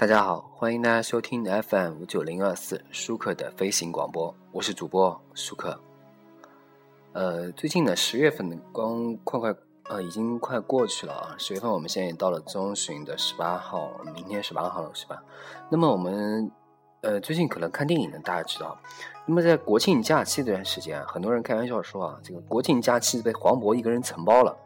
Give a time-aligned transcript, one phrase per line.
[0.00, 5.78] 大家好，欢迎大家收听 FM 五九零二四舒克的飞行广播，我是主播舒克。
[7.12, 9.54] 呃，最近呢，十月份刚快快
[9.90, 11.36] 呃，已经快过去了啊。
[11.36, 15.22] 十月份我们现在也到了中旬的十八号，明天十八号了，是吧？
[15.68, 16.50] 那么我们
[17.02, 18.78] 呃，最近可能看电影呢，大家知道。
[19.26, 24.56] 那么在国庆假期这段时间啊，很多人开玩笑说啊，这个国庆假期被黄渤一个人承包了。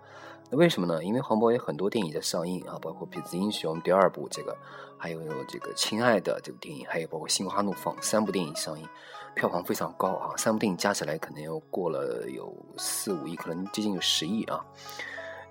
[0.54, 1.02] 为什么呢？
[1.04, 4.56] 因为黄渤有很多电影在上映啊，包括《痞子英雄》第二部这个，
[4.96, 8.88] 还有这个《亲爱的》这部电影，还有包括《心花怒放》三部电影上映，
[9.34, 14.64] 票房非常高啊，三部电影加起来可能要过了有四五亿，可能接近有十亿啊。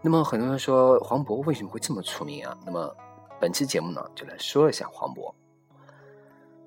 [0.02, 2.58] 那么很多人说黄渤为什么会这么出名啊？
[2.66, 2.96] 那么
[3.40, 5.34] 本期节目呢，就来说一下黄渤。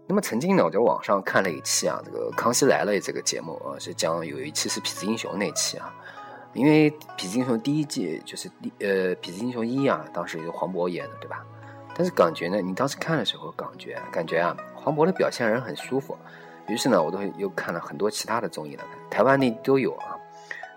[0.07, 5.93] 那么曾经呢，我在网上看了一期啊，这个《康熙来了》这个节目啊，是讲有一期是《痞子英雄》那期啊。
[6.57, 11.45] 因为《痞子英雄》第一季就是第呃《痞子英雄一》啊，当时由黄渤演的，对吧？
[11.95, 16.17] 但是感觉呢，你当时看的时候感觉感觉啊，黄渤的表现让人很舒服。
[16.67, 20.17] 于是呢，我都又看了很多其他的综艺了，台湾那都有啊。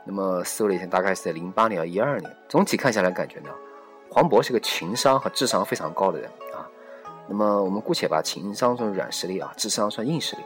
[0.05, 2.35] 那么搜了一下，大概是在零八年、一二年。
[2.47, 3.49] 总体看下来，感觉呢，
[4.11, 6.67] 黄渤是个情商和智商非常高的人啊。
[7.27, 10.41] 那么我们姑且把情商算软实力啊，智商算硬实力。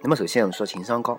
[0.00, 1.18] 那么首先我们说情商高。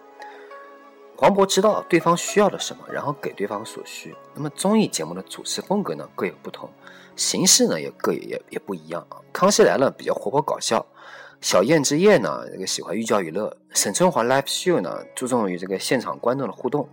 [1.18, 4.14] 黄渤知道对方需要的什么，然后给对方所需。
[4.34, 6.70] 那么综艺节目的主持风格呢各有不同，
[7.16, 9.18] 形式呢也各也也不一样啊。
[9.32, 10.86] 康熙来了比较活泼搞笑，
[11.40, 16.88] 小燕之夜呢这个喜欢寓教于乐，沈春华 live show 呢注重于这个现场观众的互动。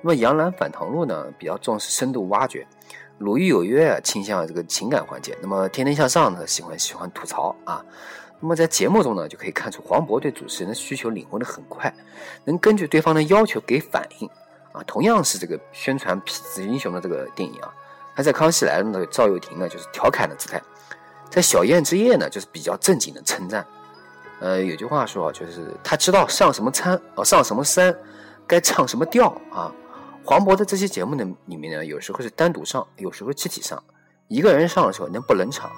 [0.00, 2.66] 那么杨澜返唐录呢比较重视深度挖掘，
[3.18, 5.36] 鲁豫有约倾向这个情感环节。
[5.42, 7.84] 那么天天向上呢喜欢喜欢吐槽啊。
[8.46, 11.92] 那么在节目中呢，就可以看出黄渤对主持人的需求领会的很快，
[12.44, 14.30] 能根据对方的要求给反应
[14.70, 14.80] 啊。
[14.86, 17.74] 同样是这个宣传痞子英雄的这个电影啊，
[18.14, 20.62] 他在《康熙来了》的赵又廷呢就是调侃的姿态，
[21.28, 23.66] 在《小燕之夜》呢就是比较正经的称赞。
[24.38, 27.92] 呃，有句话说啊，就是他知道上什么餐啊，上什么山，
[28.46, 29.74] 该唱什么调啊。
[30.24, 33.82] 黄渤的这些节目呢里面呢，有时候是单独上，有时候集体上，
[34.28, 35.68] 一个人上的时候能不冷场。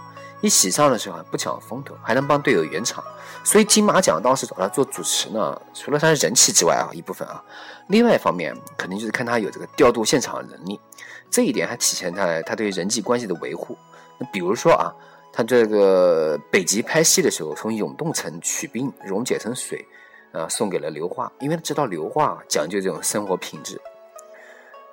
[0.40, 3.02] 一起上的时候还不抢风头，还能帮队友圆场，
[3.42, 7.42] 所以金马奖当时找他做主持呢，除了他的人气之外啊，一部分啊，
[7.88, 10.80] 另外一方面肯定就是看他有这个调度现场的能力，
[11.28, 13.76] 这一点还体现在他对人际关系的维护。
[14.16, 14.94] 那比如说啊，
[15.32, 19.84] 他这个北极拍戏的时候，从永冻层取冰溶解成水，
[20.30, 23.80] 啊，送给了刘化，因为他知道刘化讲究这种生活品质，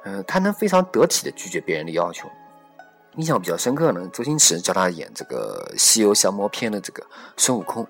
[0.06, 2.28] 嗯，他能非常得体的拒绝别人的要求。
[3.18, 7.06] 印象比较深刻呢，周星驰叫他演这个《西游降魔篇》的这个
[7.38, 7.88] 孙悟空，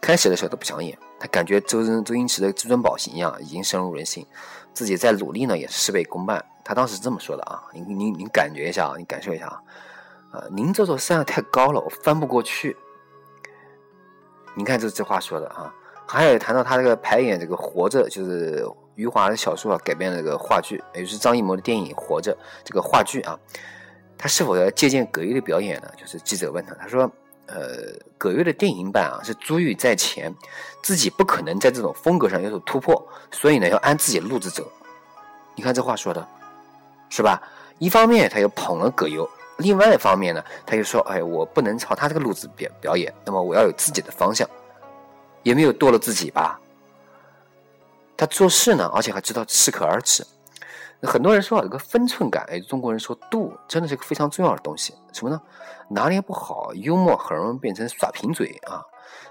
[0.00, 4.26] 开始的时候都不想演，他感觉周周周星驰的至尊宝形象已经深入人心，
[4.72, 6.44] 自己再努力呢也是事倍功半。
[6.64, 9.62] 他当时这么说的啊，您您您感觉一下啊，你感受一下啊，
[10.32, 12.76] 啊，您这座山太高了，我翻不过去。
[14.56, 15.72] 你看这这话说的啊，
[16.06, 22.32] 还有谈到他这个排演这个《活着》，就是余华的小说改编的这个话剧，也就是张艺谋的电影《活着》
[22.64, 23.38] 这个话剧啊。
[24.16, 25.90] 他是否要借鉴葛优的表演呢？
[25.96, 27.10] 就是记者问他，他说
[27.46, 30.34] ：“呃，葛优的电影版啊是珠玉在前，
[30.82, 34.70] 自己不可能在这种风格上有所突破，所以呢要按自己的路子走。”
[35.56, 36.26] 你看这话说的，
[37.10, 37.42] 是吧？
[37.78, 44.48] 一方面他又捧了葛优，另外一方面呢他又说：“哎，我不能朝他这个路子表表演，那么我要有自己的方向。”
[45.42, 46.58] 也没有堕落自己吧？
[48.16, 50.24] 他做事呢，而且还知道适可而止。
[51.06, 54.94] 很多人说啊，这个分寸感，哎，中国人说度，真的是个非常重要的东西。
[55.12, 55.40] 什么呢？
[55.88, 58.82] 拿捏不好，幽默很容易变成耍贫嘴啊。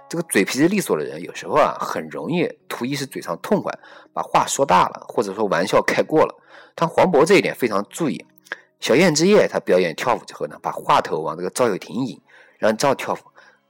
[0.08, 3.74] 这个嘴皮子利索的人，有时候啊，很容易图一时嘴上痛快，
[4.14, 6.36] 把话说大了，或者说玩笑开过了。
[6.76, 8.24] 但黄渤这一点非常注意。
[8.80, 12.22] 小燕之夜，他表演跳舞之后呢，把话头往这个赵又廷引，
[12.60, 13.18] 让赵跳舞。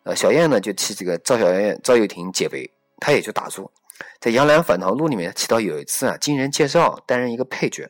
[0.03, 3.71] 呃，小燕呢就替这个赵小燕、赵又廷解围，他也就打住。
[4.19, 7.89] 在《杨澜返唐录》里面提到有一次啊，经人介绍担任一个配角，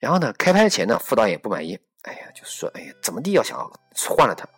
[0.00, 3.58] 然后呢，开拍前呢，副导演不满意，哎呀，就说，哎呀，怎么地要想
[4.08, 4.48] 换了他，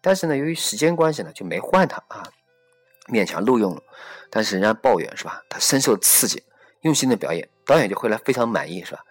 [0.00, 2.22] 但是呢，由于时间关系呢，就没换他啊，
[3.08, 3.82] 勉强录用了。
[4.30, 5.42] 但是人家抱怨是吧？
[5.48, 6.42] 他深受刺激，
[6.82, 9.02] 用心的表演，导演就回来非常满意是吧？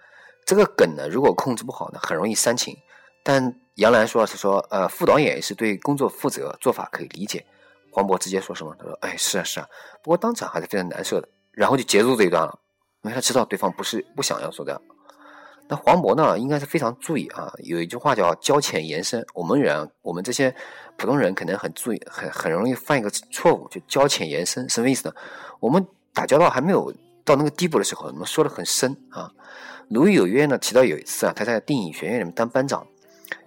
[0.45, 2.77] 这个梗呢，如果控制不好呢，很容易煽情。
[3.23, 7.45] 但杨澜说是说，呃，副导演也是对工作负责，做法可以理解。
[7.91, 8.75] 黄渤直接说什么？
[8.79, 9.67] 他说：“哎，是啊，是啊，
[10.01, 12.59] 不过当场还是非常难受的。”然后就结束这一段了，
[13.01, 14.81] 因为他知道对方不是不想要说的。
[15.71, 17.49] 那黄渤呢，应该是非常注意啊。
[17.59, 20.53] 有一句话叫“交浅言深”，我们人，我们这些
[20.97, 25.15] 普通人可能很注意，很很容易犯一个错误，就“交浅言深”什么意思呢？
[25.61, 29.31] 我们打交道还没有到那个地步的时候，我们说的很深啊。
[29.87, 32.85] 《鲁豫有约》呢提到有一次啊，他在电影学院里面当班长，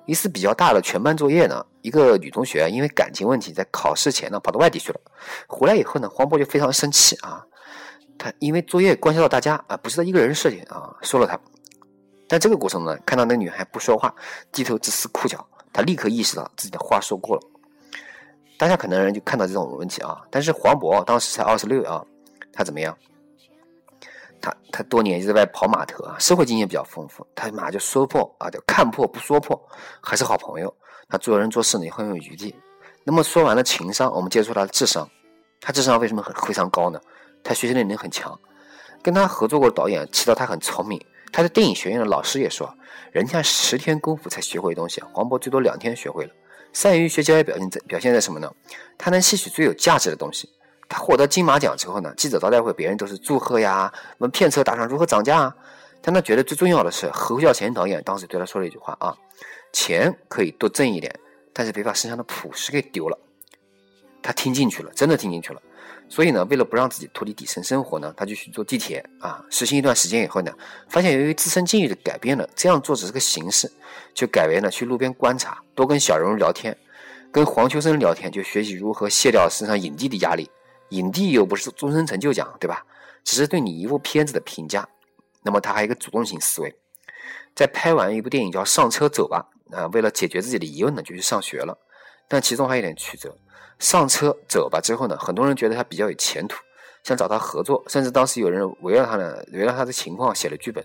[0.06, 5.00] 一次比较大的全班作业呢，一个女同学因为感情问题，在考试前呢跑到外地去了。
[5.46, 7.44] 回来以后呢，黄渤就非常生气啊。
[8.16, 11.38] 他因为作业关系到大家啊，不是他一个人的事情啊，说了他。
[12.34, 14.12] 但这个过程呢，看到那女孩不说话，
[14.50, 17.42] 低头只撕裤脚，他立刻意识到自己的话说过了。
[18.58, 22.04] 大家可能人就看到这种问题啊，但是黄渤当时才二十六啊，
[22.52, 22.98] 他怎么样？
[24.40, 27.24] 他他多年就在外跑码头啊，社会经验比较丰富。
[27.36, 29.56] 他马上就说破啊，就看破不说破，
[30.00, 30.76] 还是好朋友。
[31.08, 32.52] 他做人做事呢也很有余地。
[33.04, 35.08] 那么说完了情商，我们接触他的智商。
[35.60, 37.00] 他智商为什么很非常高呢？
[37.44, 38.36] 他学习能力很强。
[39.04, 41.00] 跟他合作过的导演提到他很聪明。
[41.34, 42.72] 他的电影学院的老师也说，
[43.10, 46.32] 人家十天功夫才学会东西，黄渤最多两天学会了。
[46.72, 48.48] 善于学教学表现在表现在什么呢？
[48.96, 50.48] 他能吸取最有价值的东西。
[50.88, 55.56] 他获得金马奖之后呢，记者招待会别人都是祝贺呀，问片酬打算如何涨价啊。
[56.00, 59.12] 但他觉得最重要的是，侯孝贤导演当时对他说了一句话啊：
[59.72, 61.12] 钱可以多挣一点，
[61.52, 63.18] 但是别把身上的朴实给丢了。
[64.22, 65.60] 他听进去了，真的听进去了。
[66.08, 69.44] 所以呢，为了不让自己脱离底层生活呢，他就去坐地铁啊。
[69.50, 70.52] 实行一段时间以后呢，
[70.88, 73.70] 发现由于自身境遇的改变了，这样做只是个形式，
[74.14, 76.76] 就改为呢去路边观察，多跟小人物聊天，
[77.32, 80.48] 跟黄秋生聊天，就学习如何卸掉身上影帝的压力。
[80.90, 82.84] 影帝又不是终身成就奖，对吧？
[83.24, 84.86] 只是对你一部片子的评价。
[85.42, 86.74] 那么他还有一个主动性思维，
[87.54, 89.44] 在拍完一部电影叫《上车走吧》
[89.76, 91.76] 啊，为了解决自己的疑问呢，就去上学了。
[92.28, 93.36] 但其中还有点曲折。
[93.84, 96.56] 上车走吧之后呢，很多人觉得他比较有前途，
[97.02, 100.82] 想找他合作，甚至当时有人围绕他呢，围绕他的情况写了剧本。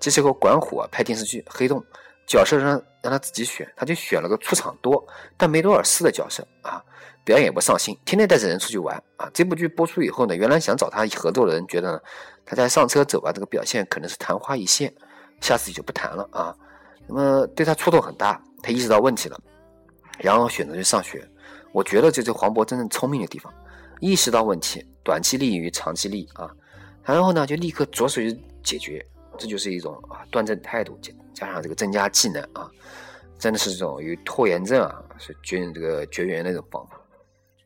[0.00, 1.78] 这时候管虎啊拍电视剧《黑洞》，
[2.26, 2.70] 角色让
[3.00, 5.00] 让他自己选，他就选了个出场多
[5.36, 6.82] 但没多少事的角色啊，
[7.24, 9.30] 表演也不上心，天天带着人出去玩啊。
[9.32, 12.00] 这部剧播出以后呢，原来想找他合作的人觉得呢，
[12.44, 14.92] 他在上车走吧这个表现可能是昙花一现，
[15.40, 16.52] 下次就不谈了啊。
[17.06, 19.38] 那么对他触动很大，他意识到问题了，
[20.18, 21.24] 然后选择去上学。
[21.72, 23.52] 我觉得这是黄渤真正聪明的地方，
[24.00, 26.50] 意识到问题，短期利益于长期利益啊，
[27.02, 28.32] 然后呢就立刻着手去
[28.62, 29.04] 解决，
[29.38, 32.70] 这就是一种啊端正态度加加上这个增加技能啊，
[33.38, 37.00] 真的是这种与拖延症啊是绝这个绝缘的一种方法。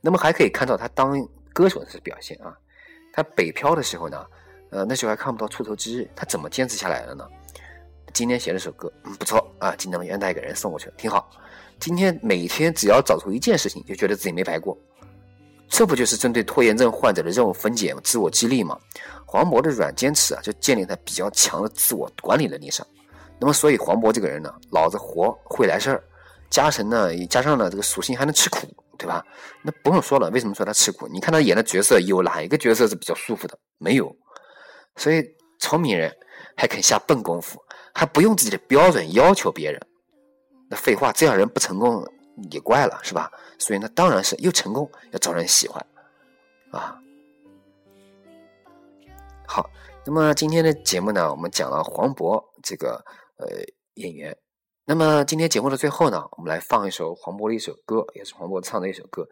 [0.00, 2.54] 那么还可以看到他当歌手的表现啊，
[3.12, 4.26] 他北漂的时候呢，
[4.70, 7.26] 呃那时候还看不到出头之日，他怎么坚持下来的呢？
[8.12, 11.30] 今天写了首歌，嗯不错啊，今天我愿带给人送过去了，挺好。
[11.78, 14.76] 今天每天只要找出一件事情，就觉得自己没白过，
[15.68, 18.78] 这不就是针对拖延症患者的任务分解、自我激励吗？
[19.26, 22.86] 黄渤的软坚持啊，就建立在比较强的自我管理能力上。
[23.38, 26.04] 那么，所以黄渤这个人呢，老子活会来事儿，
[26.48, 29.24] 加成呢，加上呢这个属性还能吃苦，对吧？
[29.62, 31.08] 那不用说了，为什么说他吃苦？
[31.08, 33.58] 你看他演的角色，有哪一个角色是比较舒服的？
[33.78, 34.14] 没有。
[34.96, 35.24] 所以
[35.58, 36.14] 聪明人
[36.56, 37.60] 还肯下笨功夫，
[37.92, 39.80] 还不用自己的标准要求别人。
[40.68, 42.06] 那废话，这样人不成功
[42.50, 43.30] 也怪了，是吧？
[43.58, 45.84] 所以那，当然是又成功要招人喜欢，
[46.70, 46.98] 啊。
[49.46, 49.68] 好，
[50.06, 53.04] 那么今天的节目呢，我们讲了黄渤这个
[53.36, 53.46] 呃
[53.94, 54.36] 演员。
[54.86, 59.26] 那么今天节目的最后呢，我们来放一首黄渤的一首歌，也是黄渤唱的一首歌，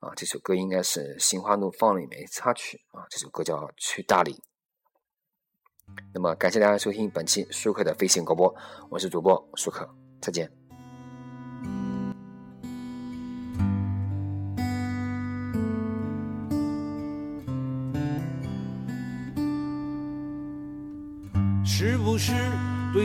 [0.00, 4.32] 啊，这首歌应该是《心花怒放》里面插曲啊，这首歌叫《去大理》。
[6.14, 8.54] 那么感谢大家收听本期舒克的飞行广播，
[8.88, 9.86] 我是主播舒克，
[10.22, 10.63] 再见。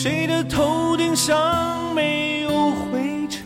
[0.00, 3.42] 谁的头顶上没有灰尘？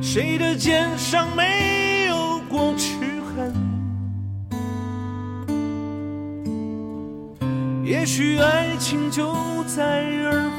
[0.00, 2.94] 谁的肩上没有过齿
[3.36, 3.52] 痕？
[7.84, 9.34] 也许爱情就
[9.64, 10.50] 在耳